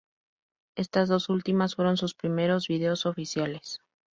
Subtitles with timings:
[0.75, 3.81] Estas dos últimas fueron, sus primeros videos oficiales.